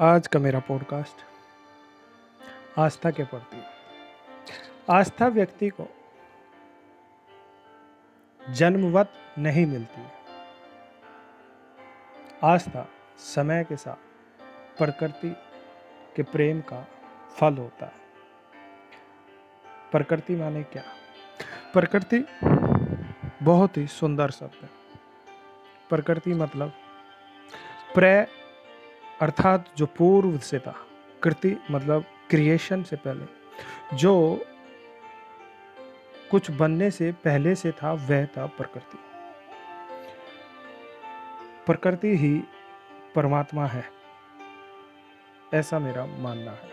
आज 0.00 0.26
का 0.26 0.38
मेरा 0.38 0.60
पॉडकास्ट 0.60 1.14
आस्था 2.78 3.10
के 3.10 3.24
प्रति। 3.24 3.62
आस्था 4.90 5.26
व्यक्ति 5.26 5.68
को 5.68 5.88
जन्मवत 8.50 9.12
नहीं 9.38 9.66
मिलती। 9.66 10.06
आस्था 12.42 12.88
समय 13.18 13.64
के 13.64 13.76
साथ 13.76 13.96
प्रकृति 14.78 15.36
के 16.16 16.22
प्रेम 16.22 16.60
का 16.60 16.88
फल 17.40 17.54
होता 17.54 17.86
है। 17.86 18.00
प्रकृति 19.92 20.36
माने 20.36 20.62
क्या? 20.62 20.84
प्रकृति 21.72 22.24
बहुत 23.42 23.76
ही 23.76 23.86
सुंदर 23.86 24.30
शब्द 24.30 24.58
है। 24.62 24.70
प्रकृति 25.90 26.30
मतलब 26.30 26.72
प्रे 27.94 28.43
अर्थात 29.20 29.66
जो 29.76 29.86
पूर्व 29.86 30.38
से 30.38 30.58
था, 30.58 30.74
कृति 31.22 31.56
मतलब 31.70 32.04
क्रिएशन 32.30 32.82
से 32.82 32.96
पहले, 32.96 33.26
जो 33.96 34.44
कुछ 36.30 36.50
बनने 36.50 36.90
से 36.90 37.12
पहले 37.12 37.54
से 37.54 37.72
था, 37.72 37.92
वह 37.92 38.26
था 38.26 38.46
प्रकृति। 38.46 38.98
प्रकृति 41.66 42.16
ही 42.16 42.42
परमात्मा 43.14 43.66
है, 43.66 43.84
ऐसा 45.54 45.78
मेरा 45.78 46.06
मानना 46.06 46.50
है। 46.50 46.72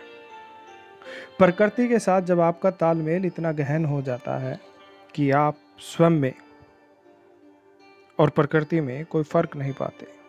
प्रकृति 1.38 1.88
के 1.88 1.98
साथ 1.98 2.22
जब 2.22 2.40
आपका 2.40 2.70
तालमेल 2.70 3.26
इतना 3.26 3.52
गहन 3.52 3.84
हो 3.84 4.02
जाता 4.02 4.38
है 4.38 4.60
कि 5.14 5.30
आप 5.30 5.56
स्वयं 5.78 6.10
में 6.10 6.34
और 8.18 8.30
प्रकृति 8.30 8.80
में 8.80 9.04
कोई 9.04 9.22
फ़र्क 9.22 9.56
नहीं 9.56 9.72
पाते 9.72 10.21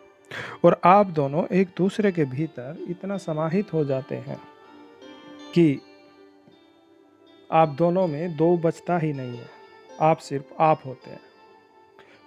और 0.64 0.80
आप 0.84 1.06
दोनों 1.06 1.46
एक 1.46 1.68
दूसरे 1.76 2.12
के 2.12 2.24
भीतर 2.24 2.84
इतना 2.88 3.16
समाहित 3.16 3.72
हो 3.72 3.84
जाते 3.84 4.16
हैं 4.16 4.40
कि 5.54 5.80
आप 7.52 7.68
दोनों 7.68 8.06
में 8.06 8.36
दो 8.36 8.56
बचता 8.56 8.98
ही 8.98 9.12
नहीं 9.12 9.36
है। 9.36 9.48
आप 10.00 10.16
सिर्फ़ 10.16 10.62
आप 10.62 10.82
होते 10.86 11.10
हैं। 11.10 11.20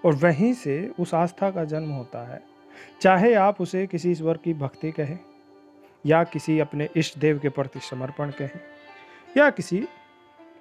और 0.05 0.13
वहीं 0.13 0.53
से 0.53 0.91
उस 0.99 1.13
आस्था 1.13 1.51
का 1.51 1.63
जन्म 1.63 1.89
होता 1.89 2.33
है। 2.33 2.43
चाहे 3.01 3.33
आप 3.33 3.61
उसे 3.61 3.87
किसी 3.87 4.11
ईश्वर 4.11 4.37
की 4.37 4.53
भक्ति 4.53 4.91
कहें, 4.91 5.19
या 6.05 6.23
किसी 6.23 6.59
अपने 6.59 6.89
इष्ट 6.95 7.17
देव 7.17 7.39
के 7.39 7.49
प्रति 7.49 7.79
समर्पण 7.79 8.31
कहें, 8.31 8.59
या 9.37 9.49
किसी 9.49 9.87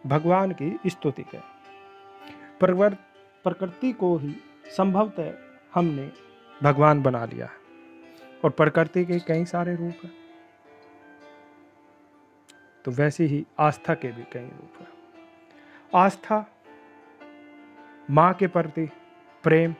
भगवान 0.06 0.52
की 0.52 0.78
स्तुति 0.86 1.22
कहें। 1.22 1.42
प्रकृति 3.44 3.92
को 3.92 4.16
ही 4.16 4.36
संभवतः 4.76 5.32
हमने 5.74 6.25
भगवान 6.62 7.02
बना 7.02 7.24
लिया 7.24 7.46
है। 7.46 7.66
और 8.44 8.50
प्रकृति 8.50 9.04
के 9.04 9.18
कई 9.18 9.44
सारे 9.44 9.76
रूप 9.76 9.94
हैं। 10.04 10.14
तो 12.84 12.90
वैसे 12.90 13.24
ही 13.24 13.46
आस्था 13.58 13.94
के 13.94 14.12
भी 14.12 14.22
कई 14.22 14.44
रूप 14.44 14.72
हैं। 14.80 14.88
आस्था, 15.94 16.46
माँ 18.10 18.34
के 18.34 18.46
प्रति 18.46 18.90
प्रेम, 19.42 19.74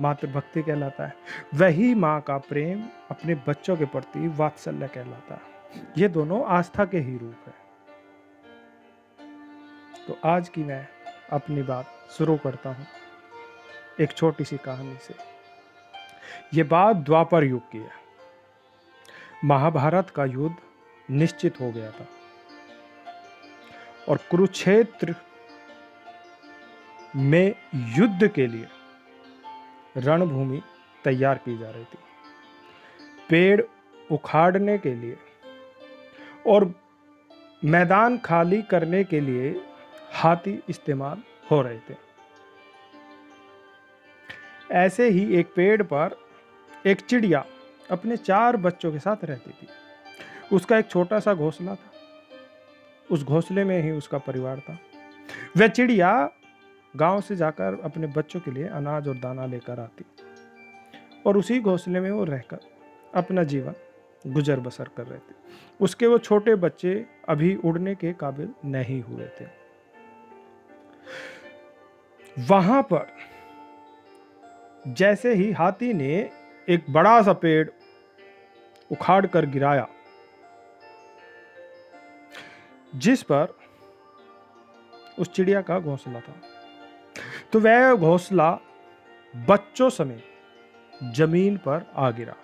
मातृभक्ति 0.00 0.62
कहलाता 0.62 1.06
है। 1.06 1.16
वही 1.54 1.94
माँ 1.94 2.20
का 2.20 2.38
प्रेम 2.38 2.88
अपने 3.10 3.34
बच्चों 3.34 3.76
के 3.76 3.84
प्रति 3.84 4.28
वात्सल्य 4.28 4.88
कहलाता 4.88 5.34
है। 5.34 5.40
ये 5.98 6.08
दोनों 6.08 6.44
आस्था 6.44 6.84
के 6.84 6.98
ही 6.98 7.18
रूप 7.18 7.36
है। 7.46 7.54
तो 10.06 10.18
आज 10.24 10.48
की 10.48 10.64
मैं 10.64 10.88
अपनी 11.32 11.62
बात 11.62 11.86
शुरू 12.10 12.36
करता 12.36 12.70
हूँ। 12.70 12.86
एक 14.00 14.12
छोटी 14.12 14.44
सी 14.44 14.56
कहानी 14.56 14.96
से। 14.96 15.14
ये 16.54 16.62
बात 16.62 16.96
द्वापर 16.96 17.44
युग 17.44 17.72
की 17.72 17.78
है। 17.78 17.90
महाभारत 19.44 20.10
का 20.10 20.24
युद्ध 20.24 20.56
निश्चित 21.10 21.60
हो 21.60 21.72
गया 21.72 21.90
था। 21.90 22.06
और 24.08 24.16
कुरुक्षेत्र 24.30 25.14
में 27.16 27.54
युद्ध 27.74 28.28
के 28.28 28.46
लिए 28.46 28.68
रणभूमि 29.96 30.62
तैयार 31.04 31.38
की 31.38 31.58
जा 31.58 31.70
रही 31.70 31.84
थी। 31.84 31.98
पेड़ 33.28 33.62
उखाड़ने 34.10 34.78
के 34.78 34.94
लिए 34.94 35.16
और 36.46 36.74
मैदान 37.64 38.18
खाली 38.18 38.62
करने 38.62 39.04
के 39.04 39.20
लिए 39.20 39.64
हाथी 40.12 40.62
इस्तेमाल 40.68 41.22
हो 41.50 41.62
रहे 41.62 41.78
थे। 41.78 42.09
ऐसे 44.70 45.08
ही 45.08 45.36
एक 45.36 45.46
पेड़ 45.56 45.82
पर 45.82 46.16
एक 46.86 47.00
चिड़िया 47.00 47.44
अपने 47.90 48.16
चार 48.16 48.56
बच्चों 48.56 48.92
के 48.92 48.98
साथ 48.98 49.24
रहती 49.24 49.50
थी। 49.50 49.66
उसका 50.52 50.78
एक 50.78 50.90
छोटा 50.90 51.20
सा 51.20 51.34
घोंसला 51.34 51.74
था। 51.74 51.90
उस 53.10 53.24
घोंसले 53.24 53.64
में 53.64 53.82
ही 53.82 53.90
उसका 53.90 54.18
परिवार 54.18 54.60
था। 54.60 54.78
वह 55.56 55.66
चिड़िया 55.66 56.30
गाँव 56.96 57.20
से 57.20 57.36
जाकर 57.36 57.80
अपने 57.84 58.06
बच्चों 58.06 58.40
के 58.40 58.50
लिए 58.50 58.68
अनाज 58.68 59.08
और 59.08 59.14
दाना 59.14 59.46
लेकर 59.46 59.80
आती 59.80 60.04
और 61.26 61.36
उसी 61.36 61.60
घोंसले 61.60 62.00
में 62.00 62.10
वो 62.10 62.24
रहकर 62.24 62.58
अपना 63.14 63.42
जीवन 63.42 63.74
गुजर 64.26 64.60
बसर 64.60 64.88
कर 64.96 65.06
रहे 65.06 65.18
थे। 65.18 65.34
उसके 65.80 66.06
वो 66.06 66.18
छोटे 66.18 66.54
बच्चे 66.54 67.06
अभी 67.28 67.54
उड़ने 67.54 67.94
के 67.94 68.12
काबिल 68.12 68.48
नहीं 68.64 69.02
हुए 69.02 69.28
थे। 69.40 69.46
वहाँ 72.38 72.82
पर 72.82 73.06
जैसे 74.84 75.32
ही 75.34 75.50
हाथी 75.52 75.92
ने 75.92 76.14
एक 76.68 76.84
बड़ा 76.90 77.20
सा 77.22 77.32
पेड़ 77.32 77.68
उखाड़ 78.90 79.26
कर 79.26 79.46
गिराया, 79.46 79.86
जिस 82.96 83.22
पर 83.22 83.56
उस 85.18 85.32
चिड़िया 85.32 85.60
का 85.62 85.78
घोंसला 85.80 86.20
था। 86.20 86.34
तो 87.52 87.60
वह 87.60 87.94
घोंसला 87.94 88.50
बच्चों 89.34 89.90
समेत 89.90 91.12
ज़मीन 91.14 91.56
पर 91.56 91.86
आ 91.96 92.10
गिरा। 92.10 92.34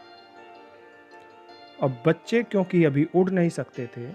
अब 1.83 2.03
बच्चे 2.07 2.43
क्योंकि 2.43 2.85
अभी 2.85 3.07
उड़ 3.15 3.31
नहीं 3.31 3.49
सकते 3.51 3.87
थे, 3.87 4.09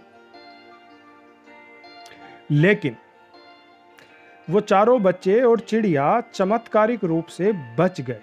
लेकिन 2.51 2.95
वो 4.49 4.59
चारों 4.59 5.01
बच्चे 5.03 5.41
और 5.41 5.59
चिड़िया 5.59 6.21
चमत्कारिक 6.21 7.03
रूप 7.03 7.25
से 7.25 7.51
बच 7.51 8.01
गए। 8.01 8.21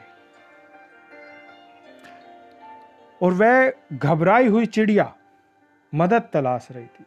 और 3.22 3.32
वह 3.32 3.72
घबराई 3.92 4.46
हुई 4.46 4.66
चिड़िया 4.66 5.14
मदद 5.94 6.28
तलाश 6.32 6.68
रही 6.70 6.86
थी। 6.86 7.04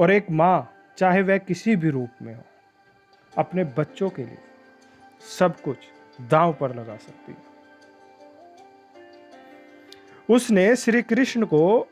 और 0.00 0.10
एक 0.10 0.30
माँ, 0.30 0.72
चाहे 0.98 1.22
वह 1.22 1.38
किसी 1.38 1.76
भी 1.76 1.90
रूप 1.90 2.10
में 2.22 2.34
हो, 2.34 2.42
अपने 3.38 3.64
बच्चों 3.64 4.10
के 4.10 4.22
लिए 4.22 4.38
सब 5.38 5.60
कुछ 5.60 5.76
दांव 6.20 6.52
पर 6.52 6.74
लगा 6.74 6.96
सकती 6.96 7.32
है। 7.32 7.54
उसने 10.30 10.76
श्री 10.76 11.02
कृष्ण 11.02 11.46
को 11.46 11.88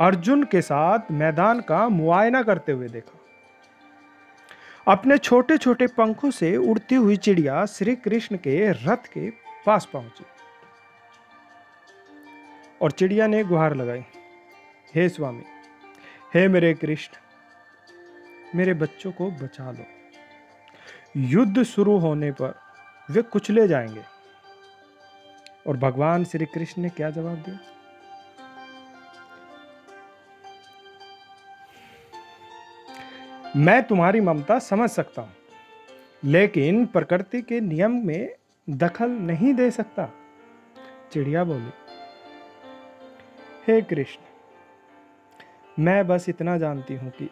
अर्जुन 0.00 0.44
के 0.44 0.62
साथ 0.62 0.98
मैदान 1.10 1.60
का 1.60 1.88
मुआयना 1.88 2.42
करते 2.42 2.72
हुए 2.72 2.88
देखा। 2.88 3.19
अपने 4.88 5.18
छोटे 5.18 5.58
छोटे 5.58 5.86
पंखों 5.86 6.30
से 6.30 6.56
उड़ती 6.56 6.94
हुई 6.94 7.16
चिड़िया 7.16 7.66
श्री 7.66 7.96
कृष्ण 7.96 8.36
के 8.36 8.72
रथ 8.72 8.96
के 8.96 9.30
पास 9.66 9.88
पहुँची। 9.92 10.24
और 12.82 12.90
चिड़िया 12.90 13.26
ने 13.26 13.44
गुहार 13.44 13.74
लगाई, 13.76 14.04
हे 14.94 15.08
स्वामी, 15.08 15.42
हे 16.34 16.48
मेरे 16.48 16.74
कृष्ण, 16.74 17.16
मेरे 18.58 18.74
बच्चों 18.74 19.12
को 19.12 19.30
बचा 19.30 19.70
लो। 19.70 19.84
युद्ध 21.16 21.62
शुरू 21.62 21.98
होने 21.98 22.32
पर 22.32 22.58
वे 23.10 23.22
कुचले 23.22 23.68
जाएँगे। 23.68 24.02
और 25.66 25.76
भगवान 25.76 26.24
श्री 26.24 26.46
कृष्ण 26.46 26.82
ने 26.82 26.88
क्या 26.88 27.10
जवाब 27.10 27.36
दिया? 27.36 27.58
मैं 33.56 33.82
तुम्हारी 33.82 34.20
ममता 34.20 34.58
समझ 34.58 34.88
सकता 34.90 35.22
हूँ, 35.22 35.32
लेकिन 36.22 36.84
प्रकृति 36.86 37.40
के 37.42 37.60
नियम 37.60 37.92
में 38.06 38.34
दखल 38.68 39.10
नहीं 39.10 39.54
दे 39.54 39.70
सकता। 39.70 40.08
चिड़िया 41.12 41.44
बोली, 41.44 41.72
हे 43.66 43.80
कृष्ण, 43.82 44.22
मैं 45.78 46.06
बस 46.08 46.28
इतना 46.28 46.56
जानती 46.58 46.94
हूँ 46.94 47.10
कि 47.10 47.28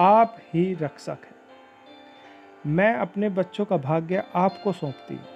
आप 0.00 0.36
ही 0.54 0.72
रक्षक 0.74 1.24
हैं। 1.24 1.34
मैं 2.68 2.94
अपने 2.94 3.28
बच्चों 3.30 3.64
का 3.64 3.76
भाग्य 3.78 4.22
आपको 4.36 4.72
सौंपती 4.72 5.14
हूँ। 5.14 5.26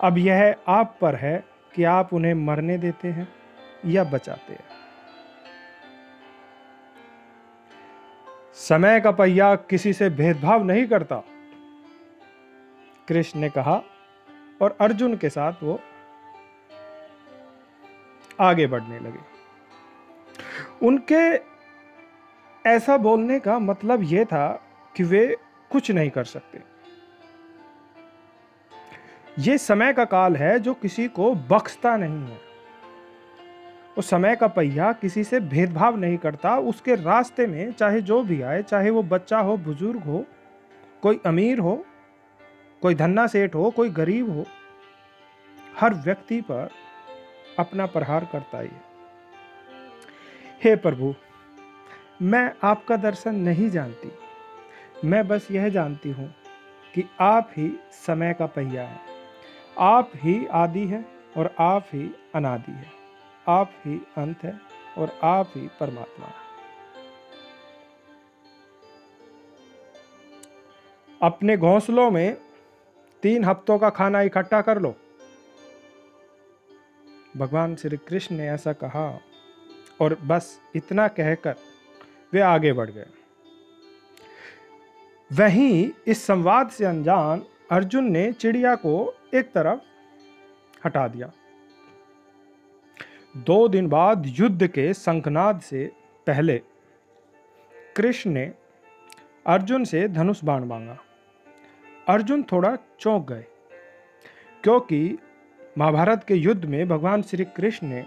अब 0.00 0.18
यह 0.18 0.54
आप 0.68 0.96
पर 1.00 1.14
है 1.16 1.42
कि 1.74 1.84
आप 1.84 2.14
उन्हें 2.14 2.34
मरने 2.36 2.78
देते 2.78 3.08
हैं 3.08 3.28
या 3.86 4.04
बचाते 4.04 4.52
हैं। 4.52 4.71
समय 8.56 9.00
का 9.00 9.10
पहिया 9.10 9.54
किसी 9.54 9.92
से 9.92 10.10
भेदभाव 10.10 10.64
नहीं 10.64 10.86
करता। 10.86 11.22
कृष्ण 13.08 13.40
ने 13.40 13.48
कहा, 13.50 13.82
और 14.62 14.76
अर्जुन 14.80 15.16
के 15.16 15.28
साथ 15.30 15.52
वो 15.62 15.80
आगे 18.40 18.66
बढ़ने 18.66 18.98
लगे। 18.98 19.18
उनके 20.86 21.22
ऐसा 22.70 22.96
बोलने 22.96 23.40
का 23.40 23.58
मतलब 23.58 24.02
यह 24.02 24.24
था 24.24 24.62
कि 24.96 25.02
वे 25.02 25.36
कुछ 25.70 25.90
नहीं 25.90 26.10
कर 26.10 26.24
सकते। 26.24 26.60
ये 29.38 29.58
समय 29.58 29.92
का 29.92 30.04
काल 30.04 30.36
है 30.36 30.58
जो 30.58 30.74
किसी 30.74 31.08
को 31.08 31.34
बख्शता 31.34 31.96
नहीं 31.96 32.26
है। 32.30 32.51
वो 33.96 34.02
समय 34.02 34.36
का 34.36 34.46
पहिया 34.46 34.92
किसी 34.92 35.24
से 35.24 35.40
भेदभाव 35.40 35.96
नहीं 35.96 36.18
करता। 36.18 36.58
उसके 36.58 36.94
रास्ते 36.94 37.46
में 37.46 37.72
चाहे 37.72 38.00
जो 38.00 38.22
भी 38.22 38.42
आए, 38.42 38.62
चाहे 38.62 38.90
वो 38.90 39.02
बच्चा 39.02 39.38
हो, 39.38 39.56
बुज़ुर्ग 39.56 40.00
हो, 40.00 40.24
कोई 41.02 41.20
अमीर 41.26 41.58
हो, 41.58 41.86
कोई 42.82 42.94
धन्ना 42.94 43.26
सेठ 43.26 43.54
हो, 43.54 43.70
कोई 43.70 43.90
गरीब 43.90 44.30
हो, 44.30 44.44
हर 45.80 45.94
व्यक्ति 45.94 46.40
पर 46.40 46.70
अपना 47.58 47.86
प्रहार 47.86 48.28
करता 48.32 48.60
ही। 48.60 48.70
है 50.64 50.76
प्रभु, 50.76 51.14
मैं 52.22 52.52
आपका 52.62 52.96
दर्शन 52.96 53.34
नहीं 53.34 53.70
जानती। 53.70 54.12
मैं 55.08 55.28
बस 55.28 55.48
यह 55.50 55.68
जानती 55.68 56.10
हूँ 56.10 56.34
कि 56.94 57.04
आप 57.20 57.50
ही 57.56 57.80
समय 57.92 58.34
का 58.34 58.46
पहिया 58.46 58.82
है। 58.82 59.00
आप 59.78 60.10
ही 60.16 60.46
आदि 60.46 60.86
है 60.86 61.04
और 61.36 61.54
आप 61.58 61.86
ही 61.92 62.14
अनादि 62.34 62.72
है। 62.72 63.01
आप 63.48 63.72
ही 63.86 64.00
अंत 64.16 64.42
है 64.42 64.60
और 64.98 65.18
आप 65.22 65.52
ही 65.54 65.68
परमात्मा 65.80 66.26
है। 66.26 66.42
अपने 71.22 71.56
घोंसलों 71.56 72.10
में 72.10 72.36
तीन 73.22 73.44
हफ्तों 73.44 73.78
का 73.78 73.90
खाना 73.90 74.20
इकट्ठा 74.20 74.60
कर 74.60 74.80
लो। 74.80 74.94
भगवान 77.36 77.76
श्री 77.76 77.96
कृष्ण 77.96 78.36
ने 78.36 78.48
ऐसा 78.48 78.72
कहा 78.72 79.20
और 80.00 80.14
बस 80.14 80.60
इतना 80.76 81.08
कहकर 81.08 81.54
वे 82.32 82.40
आगे 82.40 82.72
बढ़ 82.72 82.90
गए। 82.90 83.06
वहीं 85.32 85.90
इस 86.06 86.26
संवाद 86.26 86.70
से 86.70 86.84
अनजान 86.84 87.44
अर्जुन 87.70 88.04
ने 88.04 88.32
चिड़िया 88.32 88.74
को 88.74 89.14
एक 89.34 89.52
तरफ़ 89.52 89.80
हटा 90.86 91.08
दिया। 91.08 91.32
दो 93.34 93.66
दिन 93.68 93.88
बाद 93.88 94.24
युद्ध 94.28 94.66
के 94.66 94.92
संकनाद 94.94 95.60
से 95.60 95.84
पहले 96.26 96.60
कृष्ण 97.96 98.30
ने 98.30 98.44
अर्जुन 99.46 99.84
से 99.84 100.06
धनुष 100.08 100.42
बाण 100.44 100.64
मांगा। 100.64 100.96
अर्जुन 102.08 102.42
थोड़ा 102.42 102.76
चौंक 103.00 103.26
गए, 103.28 103.44
क्योंकि 104.62 105.18
महाभारत 105.78 106.24
के 106.24 106.34
युद्ध 106.34 106.64
में 106.64 106.88
भगवान 106.88 107.22
श्री 107.22 107.44
कृष्ण 107.46 107.86
ने 107.86 108.04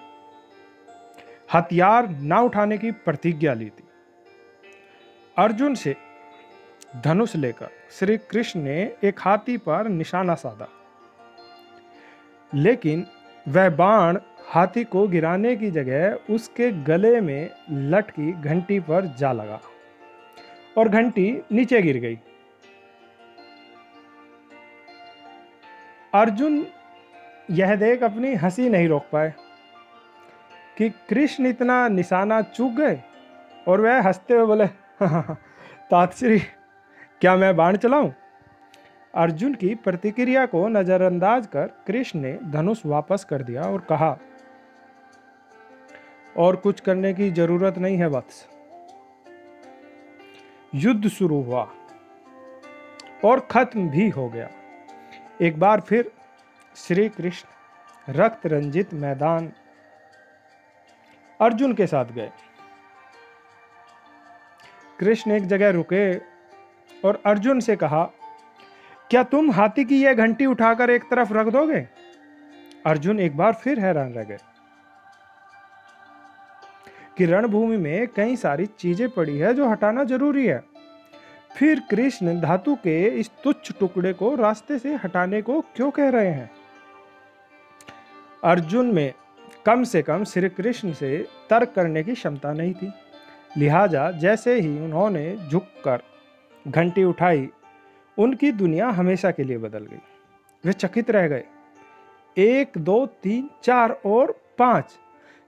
हथियार 1.54 2.10
ना 2.10 2.40
उठाने 2.40 2.78
की 2.78 2.92
प्रतिज्ञा 2.92 3.54
ली 3.54 3.70
थी। 3.70 3.84
अर्जुन 5.38 5.76
से 5.76 5.96
धनुष 7.04 7.36
लेकर 7.36 7.70
श्री 7.92 8.18
कृष्ण 8.18 8.60
ने 8.60 8.82
एक 9.04 9.20
हाथी 9.20 9.58
पर 9.58 9.88
निशाना 9.90 10.36
साधा, 10.36 10.68
लेकिन 12.52 13.06
वह 13.48 13.70
बाण 13.70 14.20
हाथी 14.48 14.84
को 14.84 15.08
गिराने 15.08 15.56
की 15.56 15.72
जगह 15.72 16.34
उसके 16.34 16.72
गले 16.72 17.22
में 17.22 17.50
लटकी 17.72 18.32
घंटी 18.32 18.80
पर 18.80 19.06
जा 19.20 19.32
लगा 19.32 19.60
और 20.78 20.90
घंटी 20.90 21.42
नीचे 21.52 21.82
गिर 21.82 21.98
गई। 21.98 22.20
अर्जुन 26.14 26.66
यह 27.52 27.76
देख 27.76 28.04
अपनी 28.04 28.34
हँसी 28.36 28.70
नहीं 28.70 28.88
रोक 28.88 29.06
पाए 29.12 29.34
कि 30.78 30.90
कृष्ण 30.90 31.46
इतना 31.46 31.88
निशाना 31.88 32.42
चूक 32.42 32.72
गए 32.72 33.00
और 33.68 33.82
वह 33.82 34.02
हँसते 34.02 34.34
हुए 34.34 34.46
बोले 34.46 34.68
तातश्री 35.92 36.40
क्या 37.22 37.36
मैं 37.36 37.56
बाण 37.56 37.78
चलाऊं? 37.78 38.12
अर्जुन 39.16 39.54
की 39.54 39.76
प्रतिक्रिया 39.76 40.46
को 40.46 40.68
नजरअंदाज 40.68 41.48
कर 41.48 41.68
कृष्ण 41.88 42.20
ने 42.20 42.38
धनुष 42.44 42.86
वापस 42.86 43.26
कर 43.30 43.44
दिया 43.44 43.62
और 43.62 43.80
कहा 43.80 44.18
और 46.38 46.56
कुछ 46.56 46.80
करने 46.80 47.14
की 47.14 47.32
ज़रूरत 47.32 47.78
नहीं 47.78 47.98
है 47.98 48.08
वत्स 48.08 48.46
युद्ध 50.76 51.08
शुरू 51.08 51.42
हुआ 51.42 51.68
और 53.26 53.40
खत्म 53.40 53.90
भी 53.90 54.10
हो 54.10 54.30
गया। 54.30 54.50
एक 55.42 55.60
बार 55.60 55.82
फिर 55.82 56.12
श्री 56.76 57.10
कृष्ण 57.10 58.14
रक्त 58.14 58.46
रंजित 58.46 58.94
मैदान 58.94 59.52
अर्जुन 61.40 61.74
के 61.74 61.88
साथ 61.88 62.06
गए। 62.06 62.32
कृष्ण 65.00 65.32
एक 65.32 65.48
जगह 65.48 65.70
रुके 65.70 66.16
और 67.06 67.22
अर्जुन 67.26 67.60
से 67.60 67.76
कहा, 67.76 68.04
क्या 69.10 69.24
तुम 69.24 69.52
हाथी 69.52 69.86
की 69.86 70.02
यह 70.04 70.14
घंटी 70.14 70.46
उठाकर 70.46 70.90
एक 70.90 71.04
तरफ़ 71.04 71.34
रख 71.34 71.48
दोगे? 71.48 71.80
अर्जुन 72.86 73.20
एक 73.20 73.38
बार 73.38 73.54
फिर 73.54 73.80
हैरान 73.80 74.14
रह 74.14 74.24
गए। 74.24 74.38
कि 77.18 77.26
रणभूमि 77.26 77.78
में 77.78 78.08
कई 78.08 78.36
सारी 78.36 78.66
चीज़ें 78.66 79.10
पड़ी 79.10 79.38
है 79.38 79.54
जो 79.54 79.70
हटाना 79.70 80.04
ज़रूरी 80.04 80.46
है। 80.46 80.64
फिर 81.60 81.80
कृष्ण 81.80 82.42
धातु 82.42 82.76
के 82.76 83.08
इस 83.08 83.32
तुच्छ 83.44 83.72
टुकड़े 83.80 84.14
को 84.14 84.36
रास्ते 84.36 84.80
से 84.80 84.96
हटाने 84.96 85.42
को 85.42 85.62
क्यों 85.62 85.92
कह 85.92 86.10
रहे 86.10 86.30
हैं? 86.30 86.52
अर्जुन 88.44 88.86
में 88.86 89.14
कम 89.66 89.84
से 89.84 90.02
कम 90.02 90.24
श्री 90.24 90.50
कृष्ण 90.50 90.94
से 90.94 91.28
तर्क 91.50 91.74
करने 91.76 92.04
की 92.04 92.14
क्षमता 92.14 92.54
नहीं 92.54 92.74
थी। 92.74 92.92
लिहाजा 93.58 94.12
जैसे 94.12 94.60
ही 94.60 94.80
उन्होंने 94.80 95.38
झुककर 95.52 96.02
घंटी 96.68 97.04
उठाई, 97.04 97.50
उनकी 98.18 98.52
दुनिया 98.52 98.90
हमेशा 98.90 99.32
के 99.32 99.44
लिए 99.44 99.58
बदल 99.58 99.86
गई। 99.86 100.00
वे 100.66 100.74
चकित 100.74 101.12
रह 101.12 101.28
गए। 101.28 101.44
एक, 102.38 102.72
दो, 102.78 103.06
तीन, 103.06 103.50
चार 103.64 104.02
और 104.06 104.42
पाँच। 104.58 105.00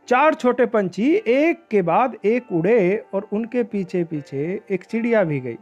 चार 0.07 0.33
छोटे 0.33 0.65
पंछी 0.65 1.15
एक 1.27 1.68
के 1.71 1.81
बाद 1.81 2.15
एक 2.25 2.51
उड़े 2.51 3.06
और 3.13 3.27
उनके 3.33 3.63
पीछे 3.63 4.04
पीछे 4.04 4.62
एक 4.71 4.83
चिड़िया 4.83 5.24
भी 5.24 5.39
गई। 5.39 5.57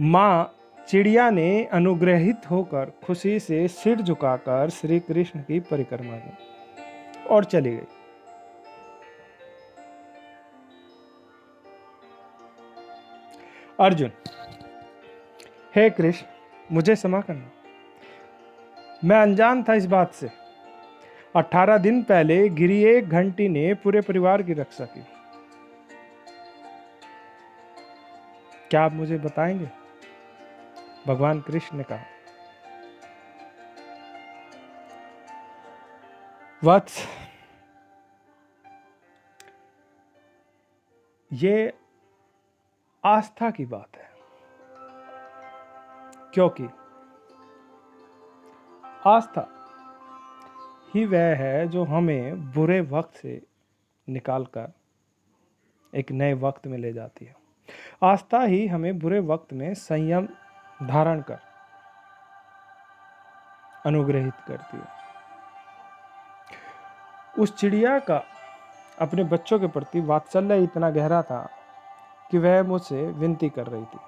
माँ 0.00 0.54
चिड़िया 0.88 1.30
ने 1.30 1.64
अनुग्रहित 1.64 2.50
होकर 2.50 2.92
खुशी 3.04 3.38
से 3.40 3.68
सिर 3.68 4.02
झुकाकर 4.02 4.70
श्री 4.70 5.00
कृष्ण 5.00 5.40
की 5.40 5.60
परिक्रमा 5.60 6.16
की 6.16 7.24
और 7.24 7.44
चली 7.44 7.70
गई। 7.70 7.86
अर्जुन, 13.80 14.10
हे 15.76 15.90
कृष्ण, 15.90 16.26
मुझे 16.72 16.94
क्षमा 16.94 17.20
करना। 17.20 17.50
मैं 19.04 19.20
अनजान 19.22 19.62
था 19.62 19.74
इस 19.74 19.86
बात 19.86 20.14
से। 20.14 20.43
अठारह 21.36 21.78
दिन 21.78 22.02
पहले 22.02 22.48
गिरी 22.48 22.84
एक 22.84 23.08
घंटी 23.08 23.48
ने 23.48 23.74
पूरे 23.74 24.00
परिवार 24.00 24.42
की 24.42 24.52
रक्षा 24.52 24.84
की। 24.84 25.04
क्या 28.70 28.84
आप 28.84 28.92
मुझे 28.92 29.18
बताएँगे? 29.18 29.70
भगवान 31.06 31.40
कृष्ण 31.40 31.76
ने 31.76 31.84
कहा। 31.84 32.04
वत्स, 36.64 37.08
ये 41.32 41.74
आस्था 43.04 43.50
की 43.50 43.66
बात 43.66 43.96
है। 43.96 44.10
क्योंकि 46.34 46.64
आस्था 49.06 49.63
ही 50.94 51.06
वह 51.06 51.34
है 51.36 51.68
जो 51.68 51.84
हमें 51.84 52.52
बुरे 52.52 52.80
वक्त 52.80 53.14
से 53.14 53.42
निकालकर 54.08 54.72
एक 55.94 56.12
नए 56.12 56.34
वक्त 56.34 56.66
में 56.66 56.78
ले 56.78 56.92
जाती 56.92 57.24
है। 57.24 57.36
आस्था 58.02 58.40
ही 58.42 58.66
हमें 58.66 58.98
बुरे 58.98 59.20
वक्त 59.20 59.52
में 59.52 59.74
संयम 59.74 60.28
धारण 60.82 61.20
कर 61.20 61.38
अनुग्रहित 63.86 64.34
करती 64.48 64.76
है। 64.76 64.86
उस 67.38 67.56
चिड़िया 67.56 67.98
का 67.98 68.24
अपने 69.00 69.24
बच्चों 69.24 69.58
के 69.60 69.66
प्रति 69.66 70.00
वात्सल्य 70.00 70.62
इतना 70.62 70.90
गहरा 70.90 71.22
था 71.22 71.48
कि 72.30 72.38
वह 72.38 72.62
मुझसे 72.62 73.06
विनती 73.06 73.48
कर 73.48 73.66
रही 73.66 73.84
थी। 73.84 73.98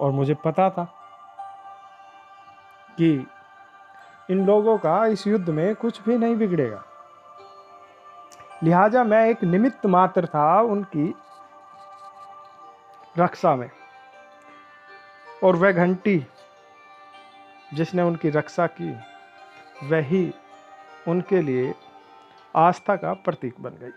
और 0.00 0.10
मुझे 0.10 0.34
पता 0.34 0.70
था 0.70 0.84
कि 2.96 3.26
इन 4.30 4.46
लोगों 4.46 4.78
का 4.78 5.06
इस 5.06 5.26
युद्ध 5.26 5.50
में 5.50 5.74
कुछ 5.74 6.02
भी 6.02 6.16
नहीं 6.16 6.36
बिगड़ेगा। 6.36 6.84
लिहाजा 8.62 9.04
मैं 9.04 9.26
एक 9.26 9.44
निमित्त 9.44 9.86
मात्र 9.86 10.26
था 10.26 10.60
उनकी 10.60 11.14
रक्षा 13.18 13.56
में। 13.56 13.70
और 15.44 15.56
वह 15.56 15.72
घंटी 15.72 16.26
जिसने 17.74 18.02
उनकी 18.02 18.30
रक्षा 18.30 18.66
की, 18.66 18.92
वही 19.88 20.34
उनके 21.08 21.42
लिए 21.42 21.74
आस्था 22.56 22.96
का 22.96 23.12
प्रतीक 23.12 23.54
बन 23.60 23.70
गई। 23.70 23.90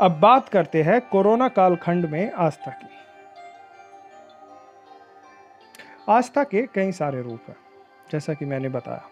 अब 0.00 0.20
बात 0.20 0.48
करते 0.48 0.82
हैं 0.82 1.00
कोरोना 1.00 1.48
कालखंड 1.48 2.06
में 2.06 2.32
आस्था 2.32 2.70
की। 2.70 3.01
आस्था 6.08 6.42
के 6.44 6.62
कई 6.66 6.92
सारे 6.92 7.22
रूप 7.22 7.40
हैं, 7.48 7.56
जैसा 8.12 8.34
कि 8.34 8.44
मैंने 8.44 8.68
बताया। 8.68 9.08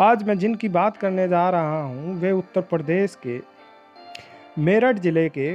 आज 0.00 0.22
मैं 0.22 0.38
जिनकी 0.38 0.68
बात 0.68 0.96
करने 0.96 1.26
जा 1.28 1.48
रहा 1.50 1.82
हूँ, 1.82 2.14
वे 2.20 2.30
उत्तर 2.32 2.60
प्रदेश 2.62 3.16
के 3.26 3.40
मेरठ 4.58 4.98
ज़िले 4.98 5.28
के 5.28 5.48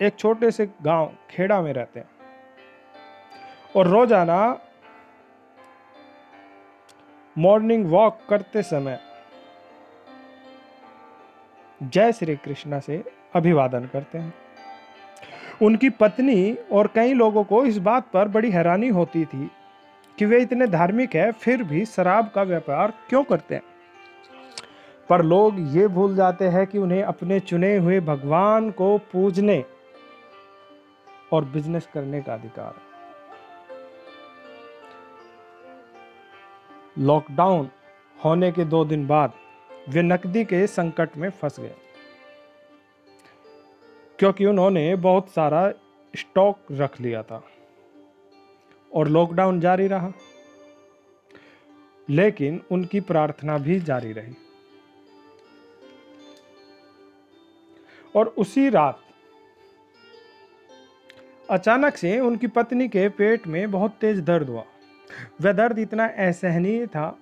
एक 0.00 0.16
छोटे 0.18 0.50
से 0.50 0.66
गाँव 0.82 1.10
खेड़ा 1.30 1.60
में 1.62 1.72
रहते 1.72 2.00
हैं। 2.00 2.08
और 3.76 3.86
रोज़ाना 3.86 4.60
मॉर्निंग 7.36 7.86
वॉक 7.86 8.18
करते 8.30 8.62
समय 8.62 8.98
जय 11.82 12.12
श्री 12.12 12.36
कृष्णा 12.36 12.78
से 12.80 13.02
अभिवादन 13.34 13.86
करते 13.86 14.18
हैं। 14.18 14.34
उनकी 15.62 15.88
पत्नी 15.90 16.56
और 16.72 16.86
कई 16.94 17.14
लोगों 17.14 17.44
को 17.44 17.64
इस 17.64 17.78
बात 17.78 18.10
पर 18.12 18.28
बड़ी 18.28 18.50
हैरानी 18.50 18.88
होती 18.88 19.24
थी 19.24 19.50
कि 20.18 20.24
वे 20.24 20.40
इतने 20.40 20.66
धार्मिक 20.66 21.14
है, 21.14 21.32
फिर 21.32 21.62
भी 21.62 21.84
शराब 21.86 22.30
का 22.34 22.42
व्यापार 22.42 22.92
क्यों 23.08 23.24
करते 23.24 23.54
हैं? 23.54 23.62
पर 25.08 25.22
लोग 25.22 25.56
ये 25.76 25.88
भूल 25.88 26.16
जाते 26.16 26.48
हैं 26.48 26.66
कि 26.66 26.78
उन्हें 26.78 27.02
अपने 27.02 27.40
चुने 27.40 27.76
हुए 27.76 28.00
भगवान 28.00 28.70
को 28.70 28.98
पूजने 28.98 29.64
और 31.32 31.44
बिज़नेस 31.44 31.88
करने 31.94 32.20
का 32.22 32.34
अधिकार 32.34 32.66
है। 32.66 32.88
लॉकडाउन 36.98 37.68
होने 38.24 38.52
के 38.52 38.64
दो 38.64 38.84
दिन 38.84 39.06
बाद 39.06 39.32
वे 39.88 40.02
नकदी 40.02 40.44
के 40.44 40.66
संकट 40.66 41.16
में 41.16 41.30
फंस 41.30 41.60
गए। 41.60 41.74
क्योंकि 44.18 44.46
उन्होंने 44.46 44.94
बहुत 44.96 45.28
सारा 45.30 45.70
स्टॉक 46.14 46.58
रख 46.72 47.00
लिया 47.00 47.22
था 47.22 47.42
और 48.94 49.08
लॉकडाउन 49.08 49.60
जारी 49.60 49.86
रहा। 49.86 50.12
लेकिन 52.08 52.60
उनकी 52.70 53.00
प्रार्थना 53.00 53.58
भी 53.58 53.80
जारी 53.80 54.12
रही। 54.12 54.34
और 58.14 58.28
उसी 58.38 58.68
रात 58.68 59.00
अचानक 61.50 61.96
से 61.96 62.18
उनकी 62.20 62.46
पत्नी 62.46 62.88
के 62.88 63.08
पेट 63.08 63.46
में 63.46 63.70
बहुत 63.70 63.96
तेज 64.00 64.20
दर्द 64.20 64.48
हुआ। 64.48 64.64
वह 65.40 65.52
दर्द 65.52 65.78
इतना 65.78 66.06
असहनीय 66.06 66.86
था 66.86 67.18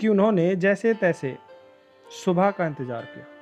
कि 0.00 0.08
उन्होंने 0.08 0.54
जैसे 0.56 0.94
तैसे 0.94 1.36
सुबह 2.06 2.50
का 2.50 2.66
इंतज़ार 2.66 3.04
किया। 3.04 3.37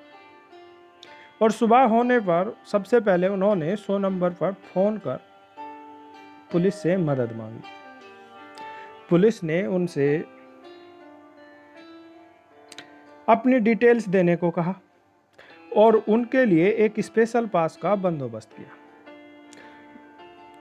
और 1.40 1.52
सुबह 1.52 1.82
होने 1.84 2.18
पर 2.20 2.54
सबसे 2.66 3.00
पहले 3.00 3.28
उन्होंने 3.28 3.74
सौ 3.76 3.98
नंबर 3.98 4.30
पर 4.32 4.52
फ़ोन 4.64 4.96
कर 4.98 5.18
पुलिस 6.52 6.74
से 6.74 6.96
मदद 6.96 7.32
मांगी। 7.36 7.60
पुलिस 9.10 9.42
ने 9.44 9.64
उनसे 9.66 10.16
अपनी 13.28 13.58
डिटेल्स 13.58 14.08
देने 14.08 14.36
को 14.36 14.50
कहा 14.50 14.74
और 15.76 15.96
उनके 16.08 16.44
लिए 16.44 16.70
एक 16.84 17.00
स्पेशल 17.00 17.46
पास 17.46 17.76
का 17.76 17.94
बंदोबस्त 17.96 18.50
किया, 18.56 18.68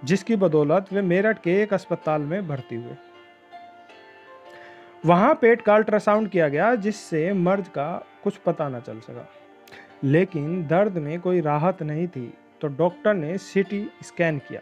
जिसकी 0.04 0.36
बदौलत 0.36 0.94
वे 0.94 1.02
मेरठ 1.04 1.42
के 1.42 1.62
एक 1.62 1.74
अस्पताल 1.74 2.22
में 2.22 2.48
भर्ती 2.48 2.76
हुए। 2.76 2.96
वहाँ 5.06 5.34
पेट 5.36 5.62
का 5.62 5.76
अल्ट्रासाउंड 5.76 6.30
किया 6.30 6.48
गया, 6.50 6.74
जिससे 6.76 7.32
मर्ज 7.34 7.68
का 7.68 8.06
कुछ 8.24 8.38
पता 8.38 8.70
न 8.70 8.80
चल 8.80 9.00
सका। 9.00 9.28
लेकिन 10.06 10.66
दर्द 10.68 10.98
में 10.98 11.20
कोई 11.20 11.42
राहत 11.42 11.82
नहीं 11.84 12.08
थी 12.08 12.34
तो 12.62 12.68
डॉक्टर 12.68 13.14
ने 13.14 13.38
सीटी 13.38 13.88
स्कैन 14.04 14.38
किया 14.40 14.62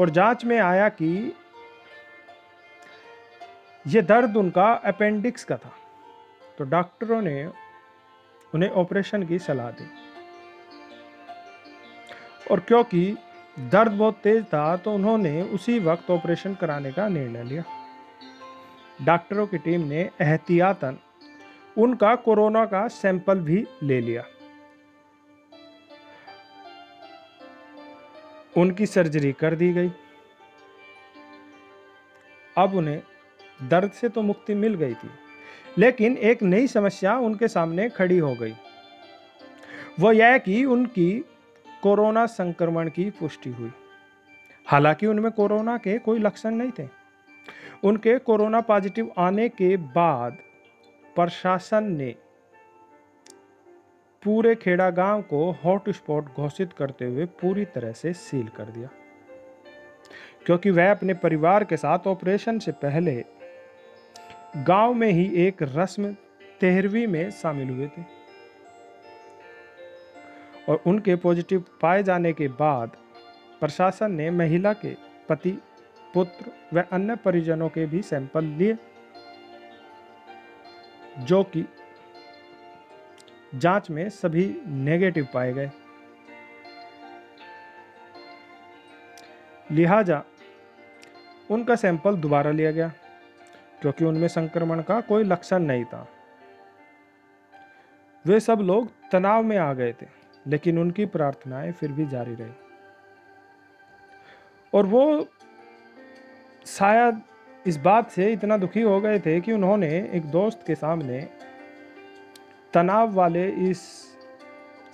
और 0.00 0.10
जाँच 0.10 0.44
में 0.44 0.58
आया 0.58 0.88
कि 0.88 1.32
यह 3.84 4.02
दर्द 4.02 4.36
उनका 4.36 4.72
अपेंडिक्स 4.84 5.44
का 5.44 5.56
था। 5.56 5.72
तो 6.58 6.64
डॉक्टरों 6.64 7.20
ने 7.22 7.44
उन्हें 8.54 8.70
ऑपरेशन 8.70 9.22
की 9.22 9.38
सलाह 9.38 9.70
दी। 9.70 9.88
और 12.50 12.60
क्योंकि 12.60 13.16
दर्द 13.72 13.92
बहुत 13.92 14.18
तेज 14.22 14.44
था 14.44 14.76
तो 14.76 14.92
उन्होंने 14.92 15.42
उसी 15.54 15.78
वक्त 15.78 16.10
ऑपरेशन 16.10 16.54
कराने 16.54 16.92
का 16.92 17.08
निर्णय 17.08 17.42
लिया। 17.42 17.64
डॉक्टरों 19.04 19.46
की 19.46 19.58
टीम 19.58 19.80
ने 19.80 20.00
एहतियातन 20.20 20.98
उनका 21.76 22.14
कोरोना 22.14 22.64
का 22.64 22.86
सैंपल 22.88 23.40
भी 23.40 23.64
ले 23.82 24.00
लिया। 24.00 24.24
उनकी 28.56 28.86
सर्जरी 28.86 29.32
कर 29.32 29.54
दी 29.54 29.72
गई। 29.72 29.90
अब 32.56 32.74
उन्हें 32.74 33.00
दर्द 33.68 33.90
से 33.90 34.08
तो 34.08 34.22
मुक्ति 34.22 34.54
मिल 34.54 34.74
गई 34.74 34.94
थी, 34.94 35.10
लेकिन 35.78 36.16
एक 36.16 36.42
नई 36.42 36.66
समस्या 36.66 37.16
उनके 37.18 37.48
सामने 37.48 37.88
खड़ी 37.88 38.18
हो 38.18 38.34
गई। 38.34 38.54
वो 40.00 40.12
यह 40.12 40.36
कि 40.38 40.64
उनकी 40.64 41.12
कोरोना 41.82 42.26
संक्रमण 42.26 42.88
की 42.88 43.10
पुष्टि 43.10 43.50
हुई। 43.50 43.70
हालाँकि 44.66 45.06
उनमें 45.06 45.30
कोरोना 45.32 45.76
के 45.78 45.98
कोई 45.98 46.18
लक्षण 46.18 46.54
नहीं 46.54 46.70
थे। 46.78 46.88
उनके 47.84 48.18
कोरोना 48.18 48.60
पॉजिटिव 48.60 49.12
आने 49.18 49.48
के 49.48 49.76
बाद 49.76 50.36
प्रशासन 51.16 51.84
ने 51.92 52.14
पूरे 54.26 54.54
खेड़ा 54.54 54.88
गाँव 54.90 55.20
को 55.22 55.50
हॉट 55.64 55.88
स्पॉट 55.90 56.34
घोषित 56.34 56.72
करते 56.72 57.04
हुए 57.04 57.24
पूरी 57.40 57.64
तरह 57.64 57.92
से 57.92 58.12
सील 58.12 58.46
कर 58.48 58.64
दिया। 58.64 58.88
क्योंकि 60.46 60.70
वह 60.70 60.90
अपने 60.90 61.14
परिवार 61.14 61.64
के 61.64 61.76
साथ 61.76 62.06
ऑपरेशन 62.06 62.58
से 62.58 62.72
पहले 62.72 63.14
गाँव 64.56 64.94
में 64.94 65.08
ही 65.08 65.26
एक 65.46 65.62
रस्म 65.62 66.12
तेहरवी 66.60 67.06
में 67.06 67.30
शामिल 67.30 67.70
हुए 67.70 67.86
थे। 67.88 68.02
और 70.68 70.82
उनके 70.86 71.16
पॉजिटिव 71.16 71.64
पाए 71.82 72.02
जाने 72.02 72.32
के 72.32 72.48
बाद 72.48 72.96
प्रशासन 73.60 74.12
ने 74.12 74.30
महिला 74.30 74.72
के 74.72 74.94
पति, 75.28 75.58
पुत्र 76.14 76.52
व 76.74 76.84
अन्य 76.92 77.16
परिजनों 77.16 77.68
के 77.68 77.86
भी 77.86 78.02
सैंपल 78.02 78.44
लिए, 78.44 78.76
जो 81.18 81.42
कि 81.44 81.64
जाँच 83.54 83.90
में 83.90 84.08
सभी 84.08 84.60
नेगेटिव 84.66 85.28
पाए 85.34 85.52
गए। 85.52 85.70
लिहाजा, 89.70 90.22
उनका 91.50 91.76
सैंपल 91.76 92.16
दोबारा 92.16 92.50
लिया 92.50 92.70
गया, 92.70 92.88
क्योंकि 93.80 94.04
उनमें 94.04 94.28
संक्रमण 94.28 94.82
का 94.82 95.00
कोई 95.00 95.24
लक्षण 95.24 95.58
नहीं 95.58 95.84
था। 95.84 96.06
वे 98.26 98.40
सब 98.40 98.60
लोग 98.60 98.90
तनाव 99.12 99.42
में 99.42 99.56
आ 99.56 99.72
गए 99.72 99.92
थे, 99.92 100.06
लेकिन 100.46 100.78
उनकी 100.78 101.06
प्रार्थनाएँ 101.06 101.72
फिर 101.72 101.92
भी 101.92 102.06
जारी 102.06 102.34
रही। 102.34 102.50
और 104.72 104.86
वो 104.86 105.28
शायद 106.66 107.22
इस 107.66 107.76
बात 107.76 108.10
से 108.10 108.32
इतना 108.32 108.56
दुखी 108.56 108.80
हो 108.80 109.00
गए 109.00 109.18
थे 109.18 109.40
कि 109.40 109.52
उन्होंने 109.52 110.10
एक 110.12 110.24
दोस्त 110.24 110.64
के 110.66 110.74
सामने 110.74 111.28
तनाव 112.76 113.12
वाले 113.14 113.46
इस 113.70 113.82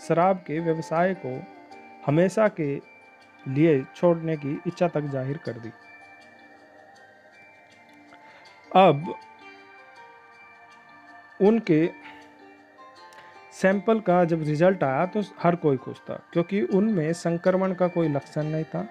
शराब 0.01 0.37
के 0.47 0.59
व्यवसाय 0.61 1.15
को 1.17 1.31
हमेशा 2.07 2.47
के 2.51 2.75
लिए 3.47 3.83
छोड़ने 3.97 4.37
की 4.37 4.53
इच्छा 4.67 4.89
तक 4.89 5.09
ज़ाहिर 5.12 5.39
कर 5.47 5.53
दी। 5.55 5.73
अब 8.77 9.15
उनके 11.41 11.87
सैंपल 13.53 14.01
का 14.01 14.25
जब 14.25 14.43
रिज़ल्ट 14.43 14.85
आया 14.85 15.05
तो 15.07 15.23
हर 15.39 15.57
कोई 15.57 15.77
खुश 15.77 15.97
था, 16.01 16.23
क्योंकि 16.33 16.62
उनमें 16.62 17.12
संक्रमण 17.15 17.75
का 17.75 17.89
कोई 17.91 18.09
लक्षण 18.09 18.45
नहीं 18.47 18.65
था 18.65 18.87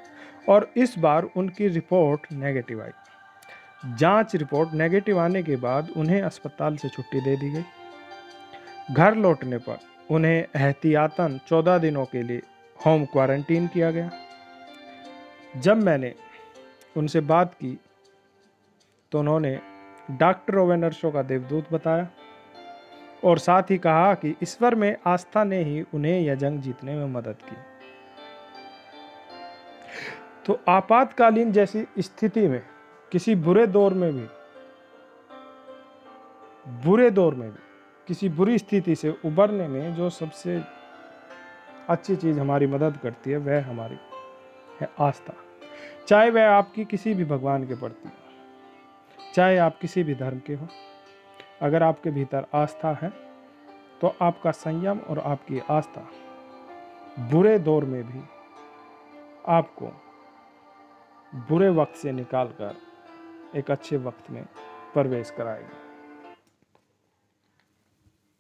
और 0.50 0.72
इस 0.78 0.98
बार 1.00 1.30
उनकी 1.38 1.68
रिपोर्ट 1.70 2.32
नेगेटिव 2.34 2.82
आई। 2.82 3.96
जाँच 3.98 4.36
रिपोर्ट 4.36 4.74
नेगेटिव 4.74 5.20
आने 5.20 5.44
के 5.44 5.56
बाद 5.58 5.90
उन्हें 5.98 6.22
अस्पताल 6.22 6.78
से 6.78 6.90
छुट्टी 6.90 7.22
दे 7.22 7.36
दी 7.36 7.50
गई। 7.52 7.64
घर 8.90 9.16
लौटने 9.16 9.58
पर 9.58 9.80
उन्हें 10.12 10.38
एहतियातन 10.56 11.40
चौदह 11.48 11.78
दिनों 11.78 12.06
के 12.06 12.22
लिए 12.24 12.42
होम 12.80 13.06
क्वारंटीन 13.06 13.68
किया 13.68 13.92
गया। 13.92 14.10
जब 15.58 15.78
मैंने 15.78 16.14
उनसे 16.98 17.20
बात 17.22 17.54
की 17.54 17.78
तो 19.12 19.20
उन्होंने 19.20 19.60
डॉक्टर 20.12 20.56
व 20.56 20.74
नर्सों 20.74 21.12
का 21.12 21.22
देवदूत 21.22 21.72
बताया 21.74 22.08
और 23.24 23.40
साथ 23.40 23.64
ही 23.70 23.78
कहा 23.78 24.14
कि 24.14 24.36
ईश्वर 24.44 24.76
में 24.76 24.96
आस्था 25.08 25.44
ने 25.44 25.64
ही 25.64 25.82
उन्हें 25.94 26.20
यह 26.20 26.36
जंग 26.36 26.60
जीतने 26.60 26.96
में 26.96 27.06
मदद 27.06 27.38
की। 27.44 27.56
तो 30.46 30.60
आपातकालीन 30.68 31.52
जैसी 31.52 31.86
स्थिति 32.00 32.48
में, 32.48 32.62
किसी 33.12 33.36
बुरे 33.38 33.68
दौर 33.68 33.94
में 33.94 34.12
भी, 34.14 34.28
बुरे 36.86 37.10
दौर 37.10 37.36
में 37.36 37.50
भी 37.50 37.60
किसी 38.12 38.30
बुरी 38.30 38.58
स्थिति 38.58 38.96
से 38.96 39.10
उबरने 39.26 39.68
में 39.68 39.94
जो 39.96 40.10
सबसे 40.10 40.58
अच्छी 41.90 42.16
चीज़ 42.16 42.40
हमारी 42.40 42.68
मदद 42.68 42.98
करती 42.98 43.32
है, 43.32 43.38
वह 43.38 43.66
हमारी 43.66 43.98
है 44.82 44.90
आस्था। 45.00 45.34
चाहे 46.08 46.30
वह 46.30 46.50
आपकी 46.50 46.86
किसी 46.86 47.14
भी 47.14 47.26
भगवान 47.26 47.68
के 47.68 47.76
प्रति 47.76 48.08
हो, 48.08 49.32
चाहे 49.34 49.58
आप 49.58 49.78
किसी 49.82 50.04
भी 50.04 50.16
धर्म 50.16 50.40
के 50.40 50.54
हो, 50.54 50.68
अगर 51.62 51.84
आपके 51.84 52.12
भीतर 52.12 52.46
आस्था 52.54 52.92
है 53.02 53.10
तो 54.02 54.16
आपका 54.22 54.52
संयम 54.54 55.00
और 55.00 55.20
आपकी 55.22 55.62
आस्था 55.70 56.08
बुरे 57.32 57.58
दौर 57.60 57.86
में 57.86 58.04
भी 58.04 58.22
आपको 59.50 59.92
बुरे 61.34 61.70
वक्त 61.72 61.96
से 61.96 62.12
निकालकर 62.12 62.76
एक 63.58 63.72
अच्छे 63.72 63.98
वक्त 64.00 64.30
में 64.32 64.44
प्रवेश 64.94 65.32
कराएगी। 65.32 65.91